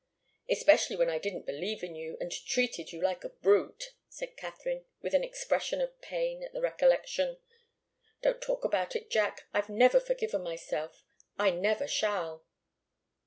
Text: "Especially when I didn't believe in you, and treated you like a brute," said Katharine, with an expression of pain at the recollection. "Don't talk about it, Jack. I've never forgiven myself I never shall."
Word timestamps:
"Especially 0.49 0.95
when 0.95 1.11
I 1.11 1.19
didn't 1.19 1.45
believe 1.45 1.83
in 1.83 1.93
you, 1.93 2.17
and 2.19 2.31
treated 2.31 2.91
you 2.91 2.99
like 3.03 3.23
a 3.23 3.29
brute," 3.29 3.93
said 4.09 4.35
Katharine, 4.35 4.83
with 5.03 5.13
an 5.13 5.23
expression 5.23 5.79
of 5.79 6.01
pain 6.01 6.41
at 6.41 6.53
the 6.53 6.59
recollection. 6.61 7.37
"Don't 8.23 8.41
talk 8.41 8.65
about 8.65 8.95
it, 8.95 9.11
Jack. 9.11 9.43
I've 9.53 9.69
never 9.69 9.99
forgiven 9.99 10.41
myself 10.41 11.03
I 11.37 11.51
never 11.51 11.87
shall." 11.87 12.43